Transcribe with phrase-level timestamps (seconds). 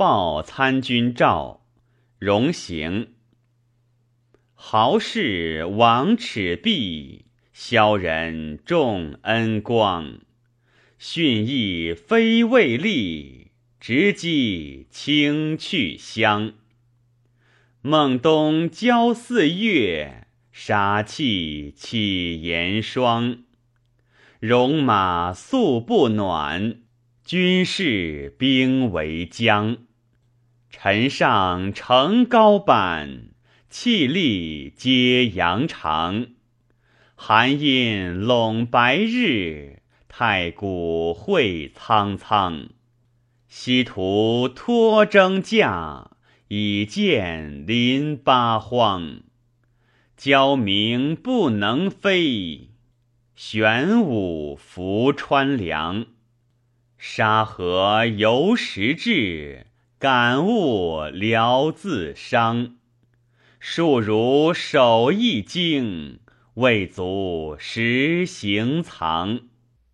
[0.00, 1.60] 报参军诏，
[2.18, 3.08] 荣行。
[4.54, 10.20] 豪士王尺璧，萧人重恩光。
[10.96, 16.54] 训义非为利，直击清去乡。
[17.82, 23.42] 孟冬交四月，杀气起严霜。
[24.38, 26.80] 戎马素不暖，
[27.22, 29.76] 军士兵为将。
[30.70, 33.30] 臣上乘高板，
[33.68, 36.28] 气力皆扬长。
[37.14, 39.80] 寒阴笼白日。
[40.12, 42.68] 太古会苍苍，
[43.48, 46.10] 西图托征驾，
[46.48, 49.20] 以见临八荒。
[50.16, 52.70] 交鸣不能飞，
[53.34, 56.06] 玄武浮川梁。
[56.98, 59.68] 沙河游石至，
[60.00, 62.76] 感悟聊自伤。
[63.58, 66.20] 数如手一经，
[66.54, 69.40] 未足实行藏。